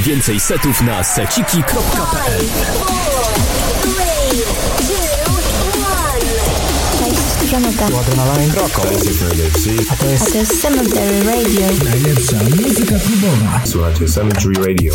[0.00, 2.44] Więcej setów na seciki.pl
[7.50, 7.88] Żaneta.
[7.88, 8.82] Tu Adrenaline Roko.
[9.90, 11.66] A to A jest to jest Cemetery Radio.
[11.84, 13.60] Najlepsza muzyka klubowa.
[13.64, 14.94] Słuchajcie Cemetery Radio.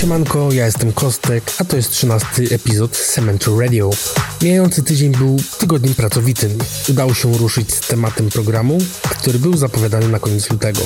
[0.00, 3.90] Siemanko, ja jestem Kostek, a to jest 13 epizod Cemetery Radio.
[4.42, 6.58] Mijający tydzień był tygodniem pracowitym.
[6.88, 8.78] Udało się ruszyć z tematem programu,
[9.10, 10.80] który był zapowiadany na koniec lutego.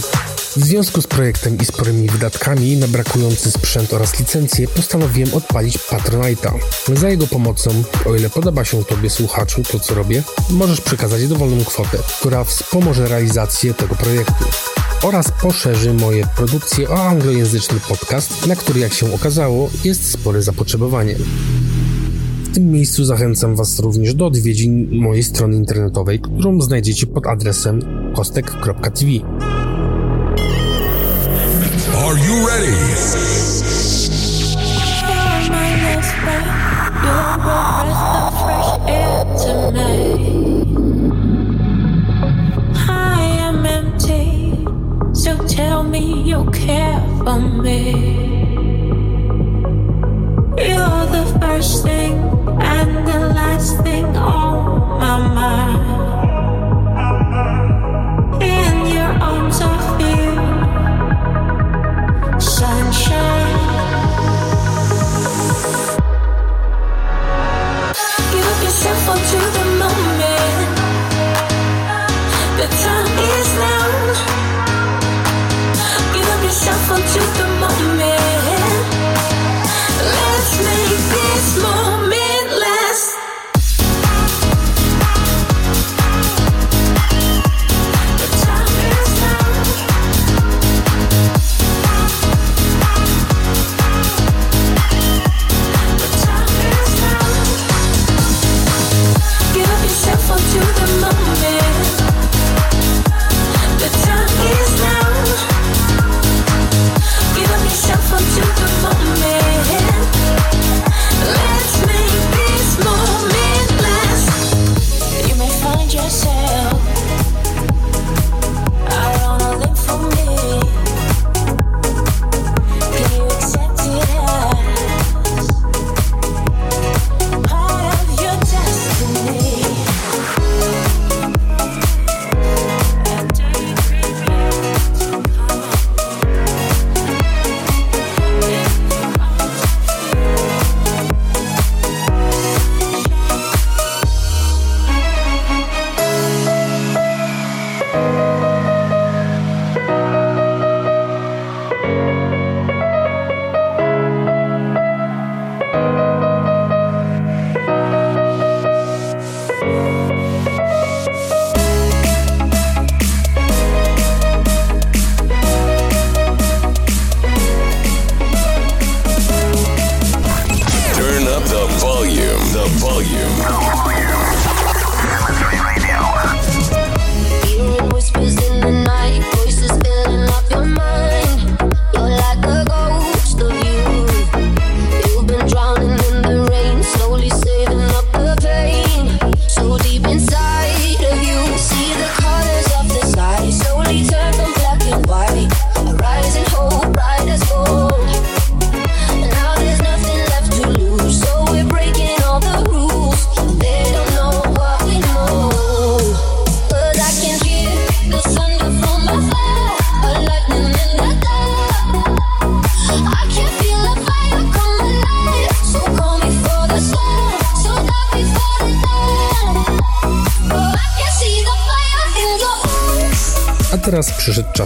[0.56, 6.52] W związku z projektem i sporymi wydatkami na brakujący sprzęt oraz licencje postanowiłem odpalić Patronite'a.
[6.94, 7.70] Za jego pomocą,
[8.04, 13.08] o ile podoba się Tobie słuchaczu to co robię, możesz przekazać dowolną kwotę, która wspomoże
[13.08, 14.44] realizację tego projektu
[15.04, 21.14] oraz poszerzy moje produkcje o anglojęzyczny podcast, na który jak się okazało jest spore zapotrzebowanie.
[22.44, 27.80] W tym miejscu zachęcam Was również do odwiedzin mojej strony internetowej, którą znajdziecie pod adresem
[28.16, 29.10] kostek.tv.
[31.96, 33.43] Are you ready?
[46.34, 47.80] You care for me.
[50.68, 52.14] You're the first thing
[52.74, 55.83] and the last thing on my mind.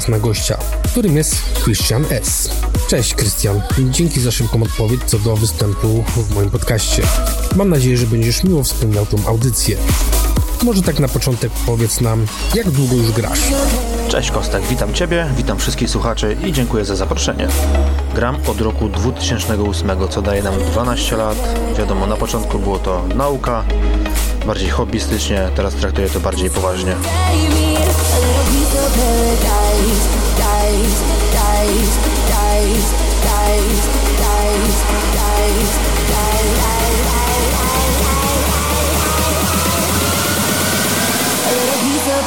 [0.08, 1.34] Na gościa, którym jest
[1.64, 2.50] Christian S.
[2.88, 3.60] Cześć Christian,
[3.90, 7.02] dzięki za szybką odpowiedź co do występu w moim podcaście.
[7.56, 9.76] Mam nadzieję, że będziesz miło wspominał tą audycję.
[10.62, 13.40] Może tak na początek powiedz nam, jak długo już grasz?
[14.08, 17.48] Cześć Kostek, witam Ciebie, witam wszystkich słuchaczy i dziękuję za zaproszenie.
[18.18, 21.36] Gram od roku 2008, co daje nam 12 lat.
[21.78, 23.64] Wiadomo, na początku było to nauka,
[24.46, 26.96] bardziej hobbystycznie, teraz traktuję to bardziej poważnie.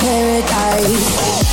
[0.02, 1.50] paradise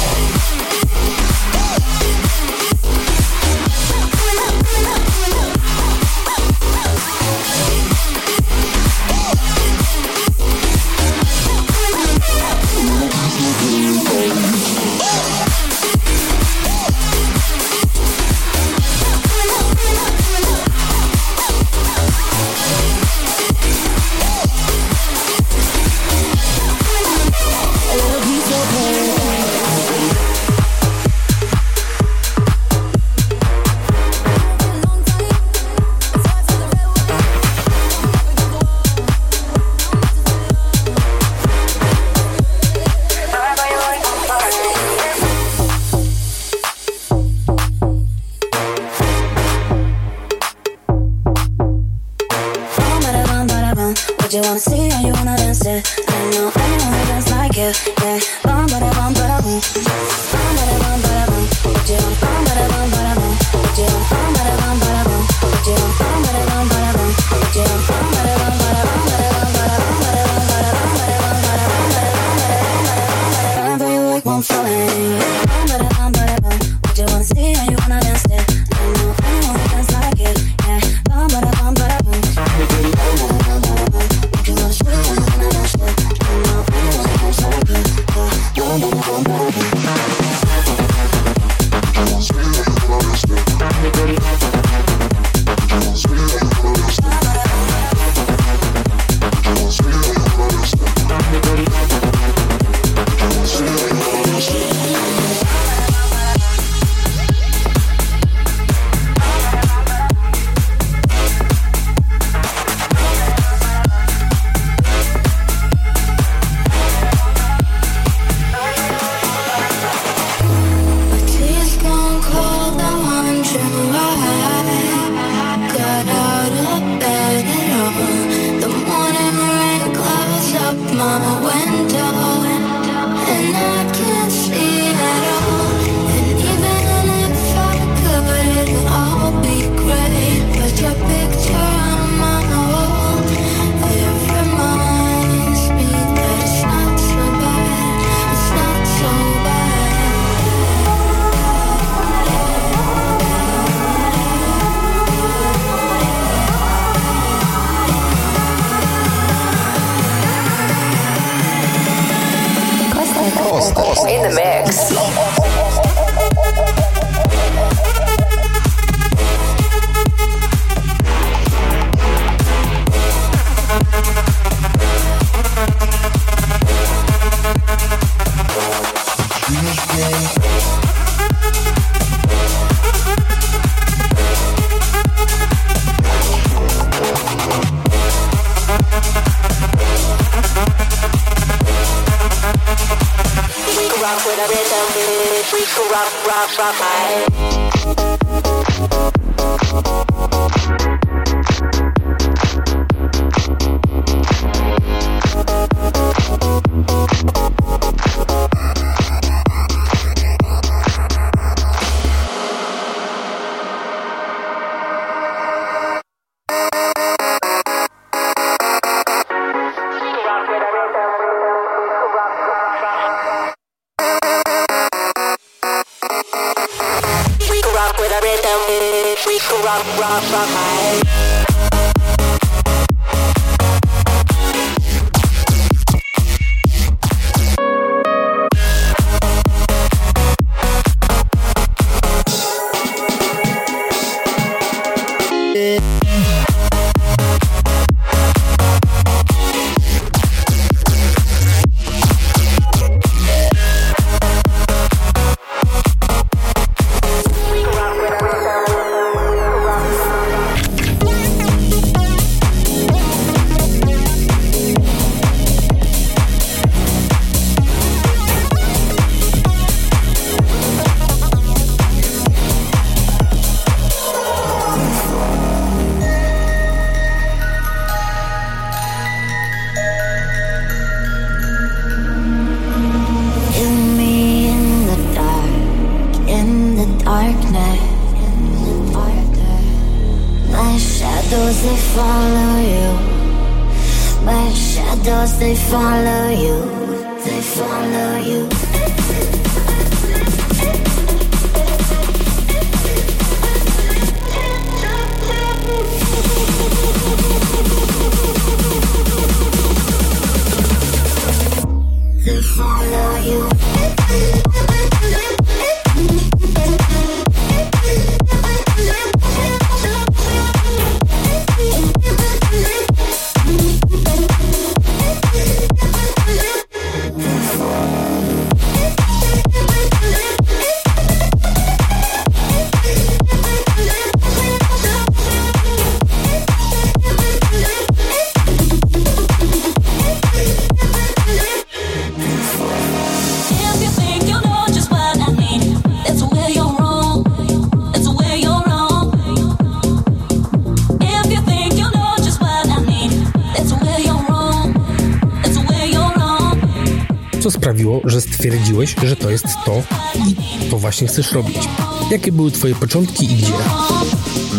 [358.87, 359.83] że to jest to
[360.15, 361.69] i to właśnie chcesz robić?
[362.11, 363.53] Jakie były Twoje początki i gdzie?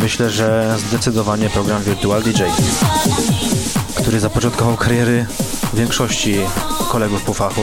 [0.02, 2.44] Myślę, że zdecydowanie program Virtual DJ,
[3.96, 5.26] który zapoczątkował kariery
[5.74, 6.36] większości
[6.92, 7.62] kolegów po fachu.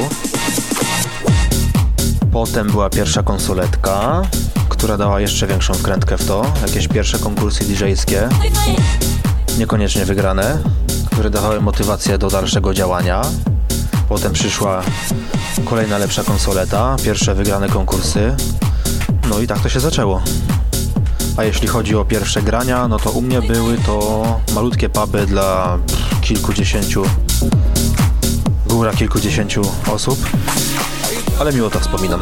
[2.32, 4.22] Potem była pierwsza konsuletka,
[4.68, 6.46] która dała jeszcze większą wkrętkę w to.
[6.62, 8.28] Jakieś pierwsze konkursy DJ-skie,
[9.58, 10.58] niekoniecznie wygrane,
[11.12, 13.22] które dawały motywację do dalszego działania.
[14.08, 14.82] Potem przyszła
[15.64, 18.34] kolejna lepsza konsoleta, pierwsze wygrane konkursy.
[19.30, 20.22] No i tak to się zaczęło.
[21.36, 25.78] A jeśli chodzi o pierwsze grania, no to u mnie były to malutkie puby dla
[26.20, 27.02] kilkudziesięciu,
[28.66, 30.18] góra kilkudziesięciu osób,
[31.40, 32.20] ale miło to wspominam.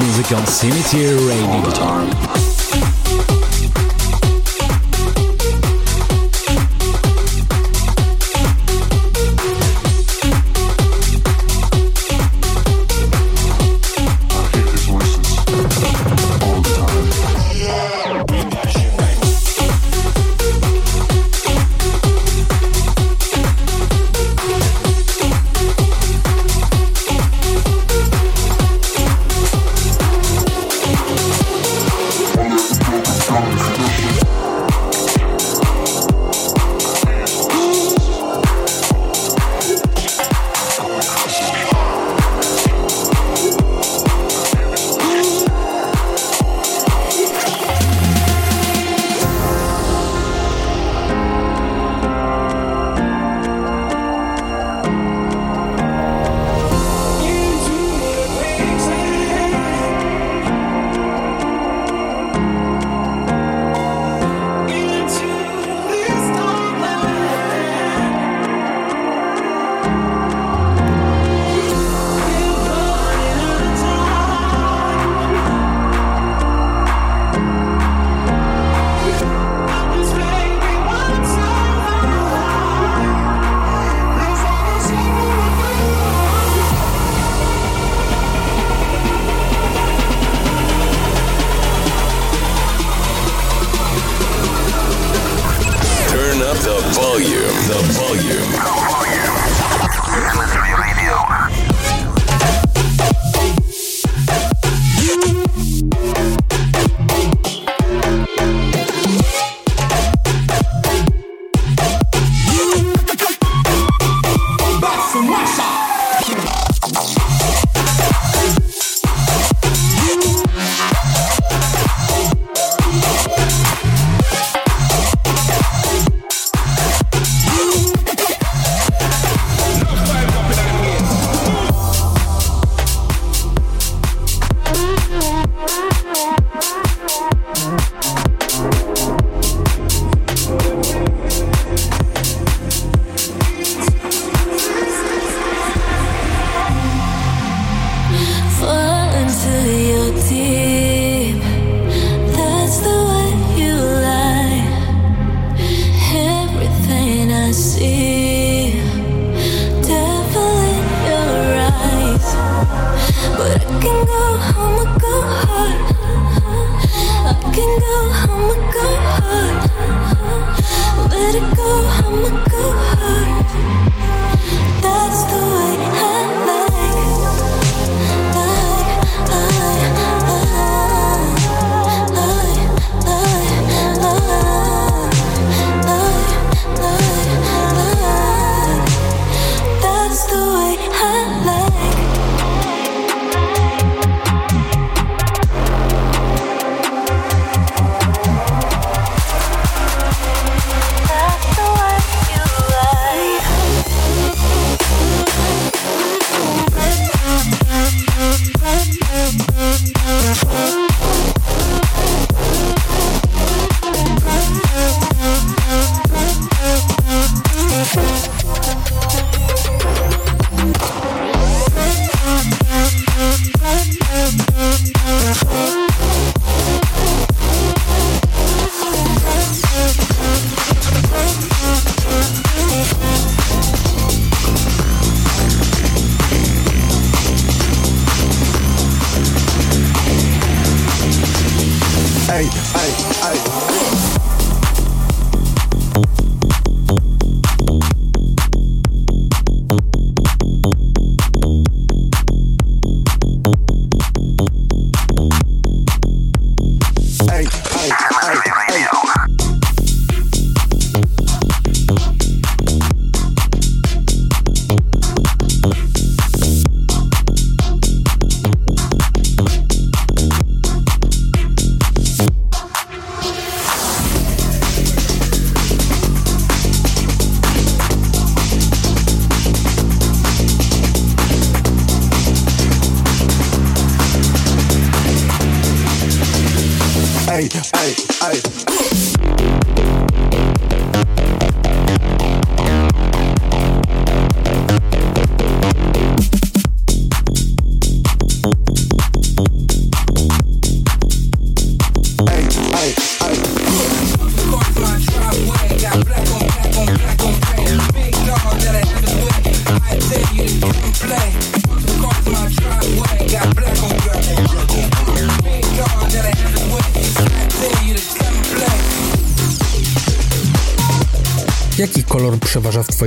[0.00, 2.29] Music on Cemetery Radio.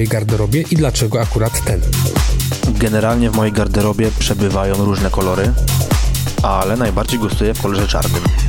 [0.04, 1.82] Twojej garderobie i dlaczego akurat ten?
[2.80, 5.52] Generalnie w mojej garderobie przebywają różne kolory,
[6.42, 8.43] ale najbardziej gustuję w kolorze czarnym.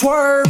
[0.00, 0.49] Swerve.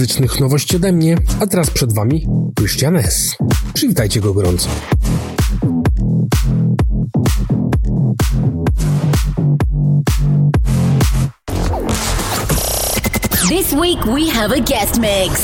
[0.00, 2.26] Muzycznych nowości ode mnie, a teraz przed wami
[2.58, 3.36] Christian S.
[3.74, 4.68] Przywitajcie go gorąco.
[13.48, 15.40] This week we have a guest mix.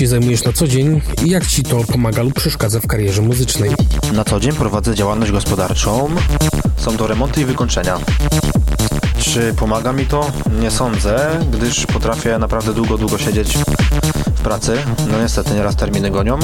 [0.00, 3.70] się zajmujesz na co dzień i jak Ci to pomaga lub przeszkadza w karierze muzycznej.
[4.12, 6.08] Na co dzień prowadzę działalność gospodarczą.
[6.76, 7.98] Są to remonty i wykończenia.
[9.18, 10.30] Czy pomaga mi to?
[10.60, 13.58] Nie sądzę, gdyż potrafię naprawdę długo, długo siedzieć
[14.36, 14.76] w pracy.
[15.10, 16.38] No niestety nieraz terminy gonią.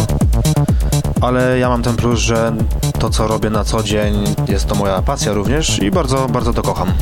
[1.20, 2.56] Ale ja mam ten plus, że
[2.98, 4.14] to co robię na co dzień
[4.48, 6.92] jest to moja pasja również i bardzo, bardzo to kocham.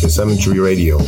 [0.00, 0.98] to Cemetery Radio.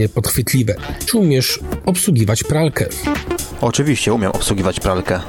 [0.00, 0.74] Pytanie podchwytliwe.
[1.06, 2.86] Czy umiesz obsługiwać pralkę?
[3.60, 5.20] Oczywiście umiem obsługiwać pralkę.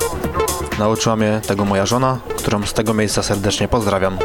[0.80, 4.17] Nauczyła mnie tego moja żona, którą z tego miejsca serdecznie pozdrawiam.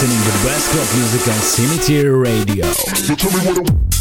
[0.00, 3.99] Listening to best club music on Cemetery Radio.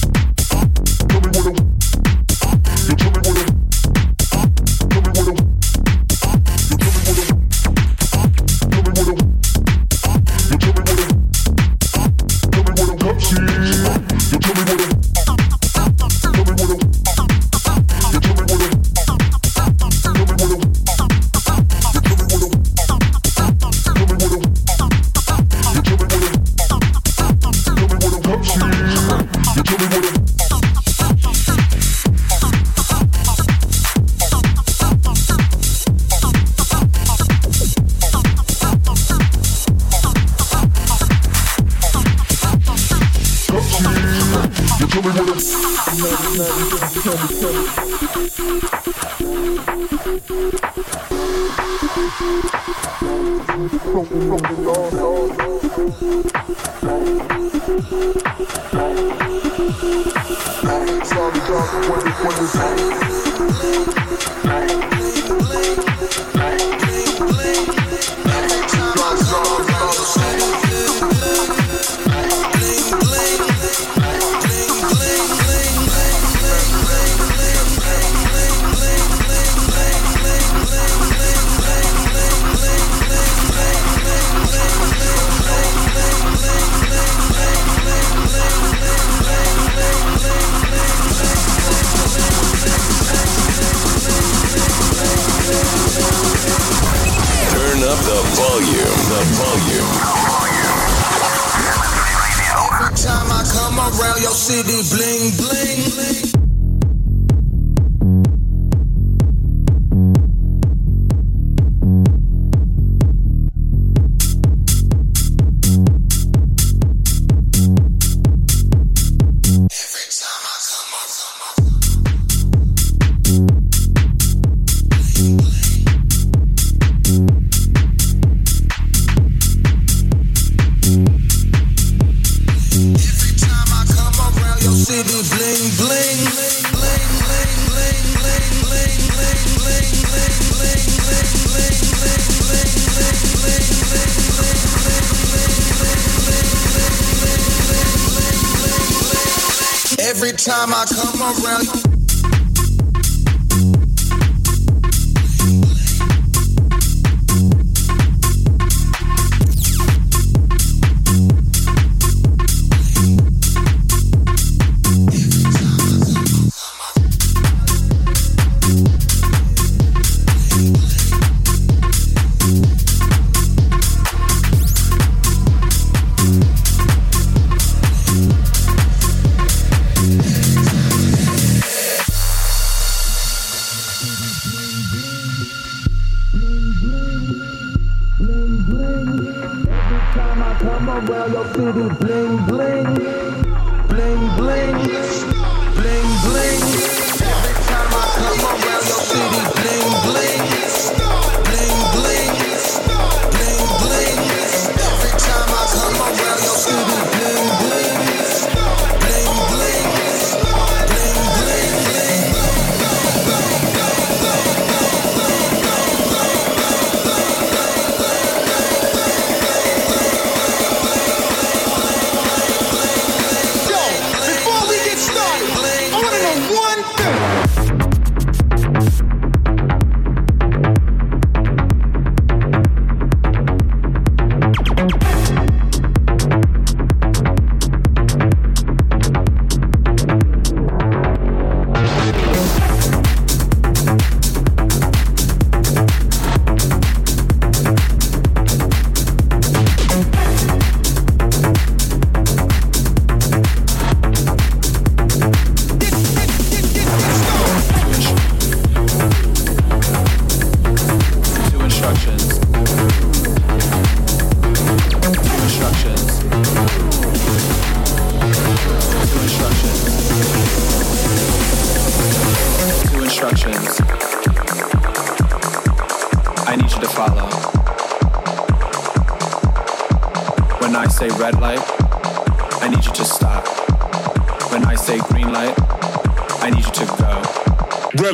[150.22, 151.99] Every time I come around.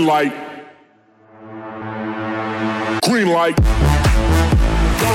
[0.06, 0.34] green light.
[3.01, 3.58] Green light.
[4.99, 5.08] Go.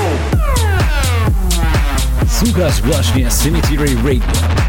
[2.29, 4.60] Słuchasz właśnie Cemetery Radio.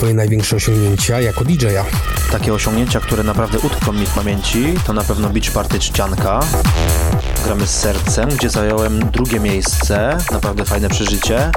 [0.00, 1.84] Twoje największe osiągnięcia jako DJ-a?
[2.32, 6.40] Takie osiągnięcia, które naprawdę utkną mi w pamięci, to na pewno Beach Party Czcianka.
[7.44, 11.50] Gramy z sercem, gdzie zająłem drugie miejsce, naprawdę fajne przeżycie.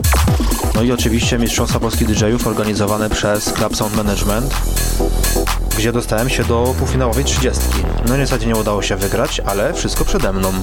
[0.75, 4.53] No i oczywiście Mistrzostwa Polski DJ-ów organizowane przez Club Sound Management,
[5.77, 7.61] gdzie dostałem się do półfinałowej 30.
[8.07, 10.53] No niestety nie udało się wygrać, ale wszystko przede mną.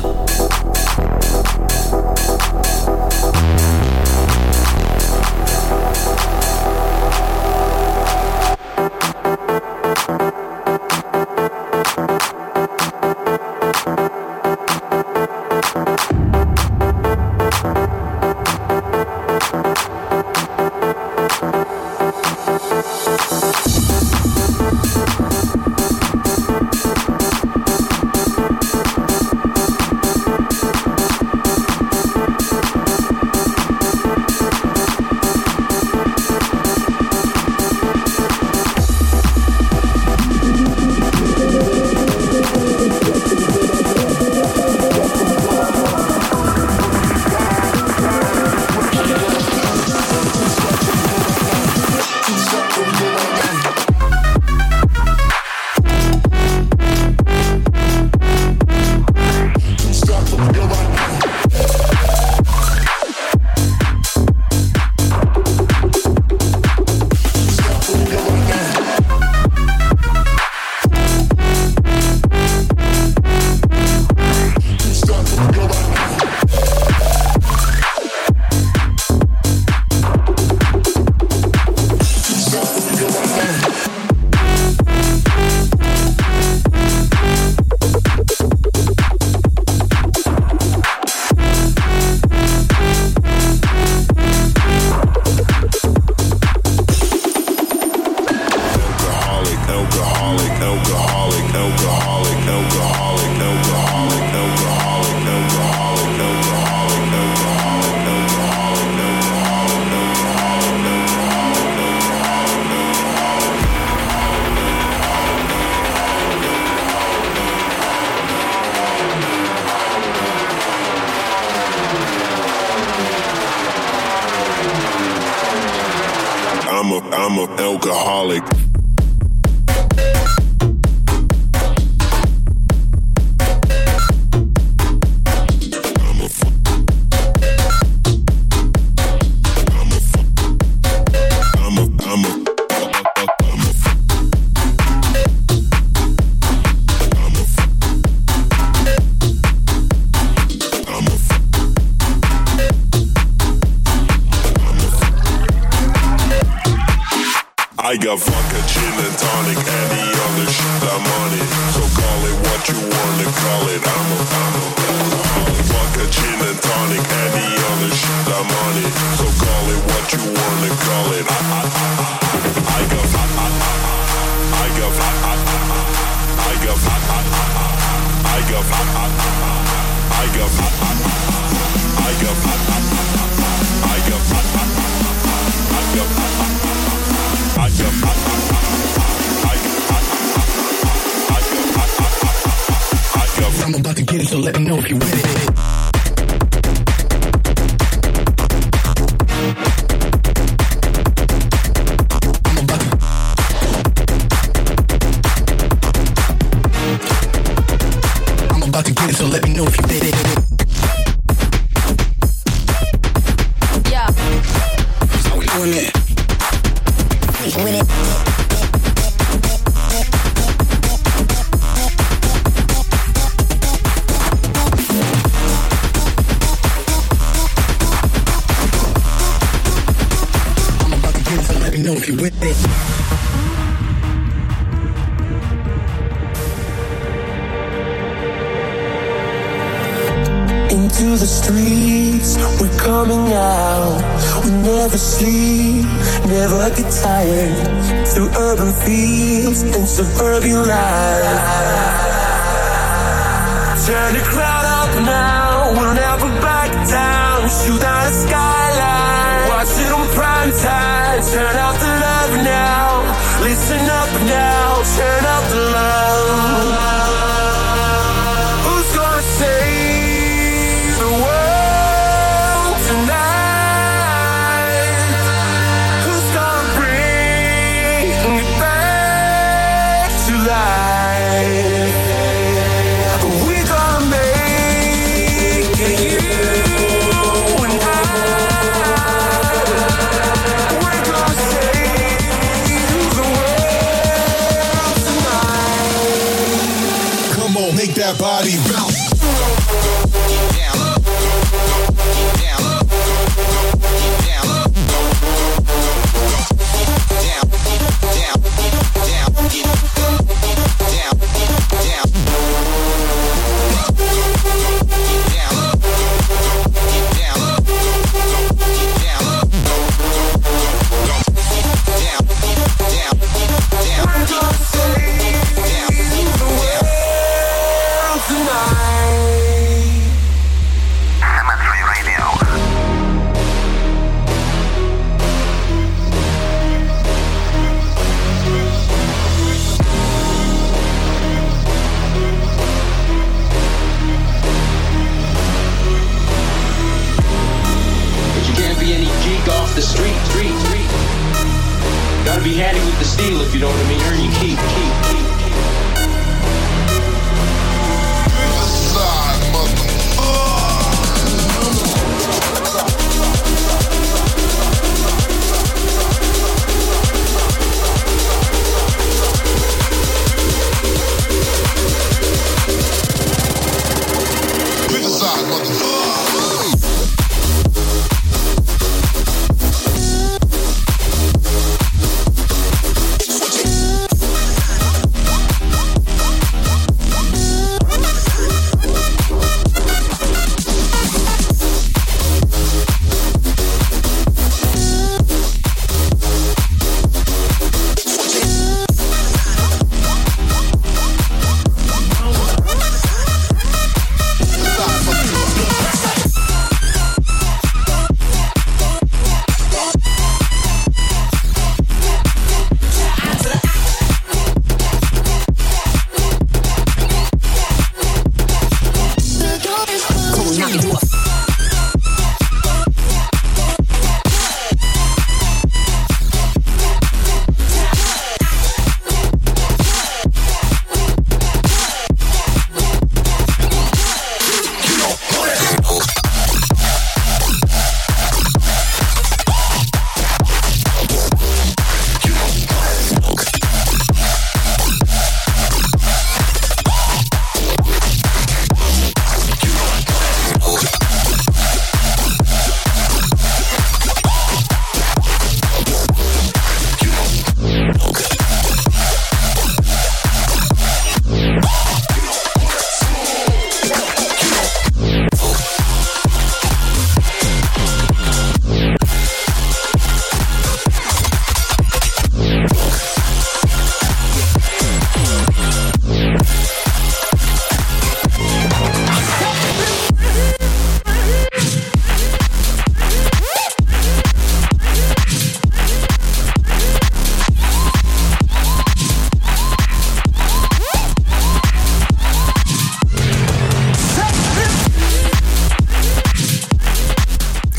[194.00, 195.79] to get it, so let me know if you with it.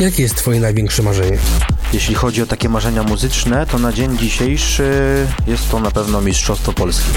[0.02, 1.38] Jakie jest Twoje największe marzenie?
[1.94, 6.74] Jeśli chodzi o takie marzenia muzyczne, to na dzień dzisiejszy jest to na pewno Mistrzostwo
[6.74, 7.10] Polski.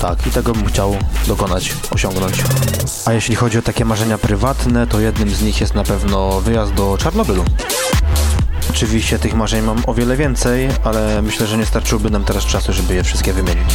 [0.00, 2.34] Tak, i tego bym chciał dokonać, osiągnąć.
[3.04, 6.74] A jeśli chodzi o takie marzenia prywatne, to jednym z nich jest na pewno wyjazd
[6.74, 7.44] do Czarnobylu.
[8.70, 12.72] Oczywiście tych marzeń mam o wiele więcej, ale myślę, że nie starczyłoby nam teraz czasu,
[12.72, 13.74] żeby je wszystkie wymienić.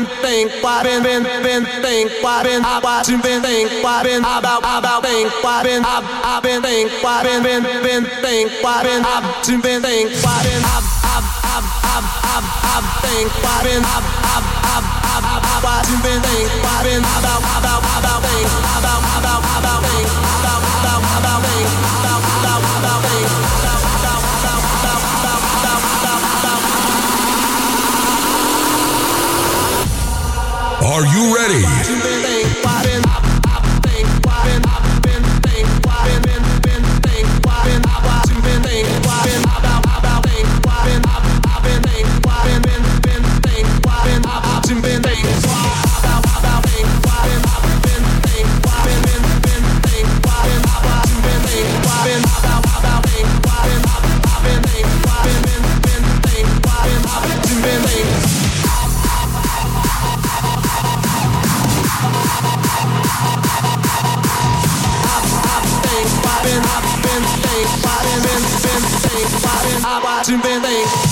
[0.00, 1.08] tem quarenta,
[1.42, 7.48] tem tem quarenta, abate tem quarenta, abal abal tem quarenta, ab ab tem quarenta,
[8.22, 14.44] tem quarenta, ab tem quarenta, ab ab ab ab ab ab tem quarenta, ab ab
[14.76, 18.46] ab ab ab abate tem quarenta, abal abal abal tem,
[18.76, 22.01] abal abal abal tem, abal abal abal tem
[30.84, 32.31] Are you ready?
[70.24, 71.11] If you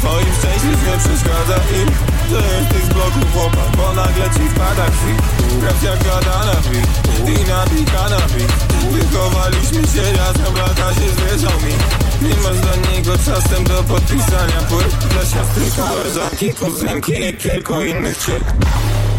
[0.00, 1.88] twoim szczęściem, nie przeszkadza im
[2.30, 5.20] Że jesteś z bloku chłopak, bo nagle ci wpada kwit
[5.60, 6.88] Krew jak gada na bit,
[7.28, 8.52] i napika na bit
[8.92, 11.74] Wychowaliśmy się razem, lata się zwierzą mi.
[12.28, 14.94] Nie masz do niego czasem do podpisania płyt.
[15.10, 18.18] Dla siostry koleżanki, kuzynki i kilku innych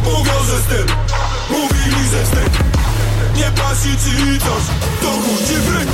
[0.04, 0.96] Mówią, że z tym,
[1.50, 2.50] mówili, że tym
[3.36, 4.64] nie pasi ci coś,
[5.02, 5.90] to budzi bryk.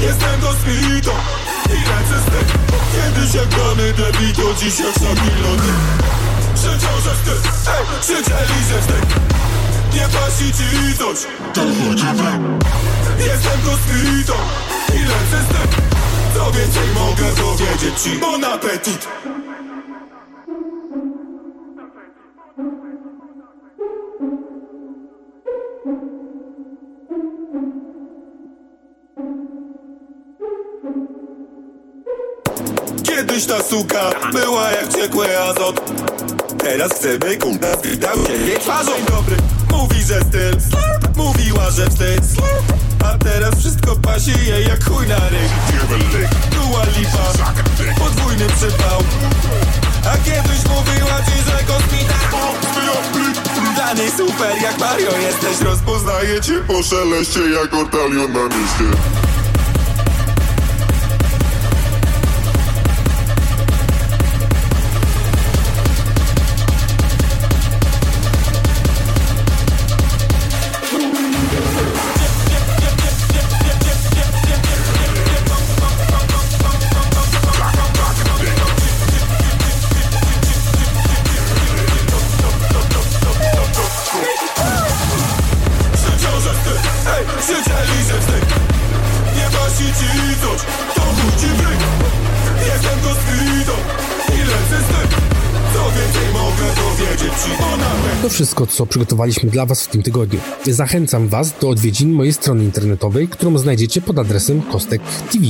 [0.00, 0.54] Jestem to
[1.70, 2.48] Ile cystyk?
[2.92, 5.72] Kiedyś jak dany debil, to dziś jak samilony
[6.54, 8.80] Krzyczał, że wstyd, ej, krzyczeli, że
[9.94, 11.18] Nie pasi ci coś,
[11.54, 12.58] to chodzimy
[13.18, 14.34] Jestem kosmitą,
[14.94, 15.82] ile cystyk?
[16.34, 19.08] Co więcej mogę powiedzieć ci, bon appetit
[30.82, 31.09] thank you
[33.16, 35.80] Kiedyś ta suka była jak ciekły azot.
[36.58, 39.36] Teraz chcemy kurwa wydał się jej twarzą dobry.
[39.72, 40.56] Mówi, że styl,
[41.16, 42.24] mówiła, że wstyd.
[43.04, 45.48] A teraz wszystko pasi jej jak chuj na ryj.
[46.50, 47.54] Dua lipa,
[47.98, 49.00] podwójny przypał.
[50.12, 52.14] A kiedyś mówiła ci, że kosmita.
[53.74, 55.60] Dla niej super jak Mario jesteś.
[55.60, 58.96] Rozpoznaję cię po szeleście jak ortalion na mieście
[98.80, 100.40] co przygotowaliśmy dla Was w tym tygodniu.
[100.66, 105.02] Zachęcam Was do odwiedzin mojej strony internetowej, którą znajdziecie pod adresem Kostek
[105.32, 105.44] TV.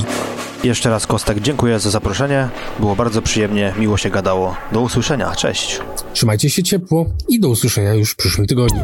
[0.64, 2.48] Jeszcze raz Kostek, dziękuję za zaproszenie.
[2.80, 4.56] Było bardzo przyjemnie, miło się gadało.
[4.72, 5.80] Do usłyszenia, cześć.
[6.12, 8.80] Trzymajcie się ciepło i do usłyszenia już w przyszłym tygodniu.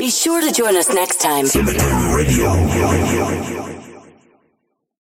[0.00, 1.48] Be sure to join us next time.
[1.48, 3.75] Cemetery Radio.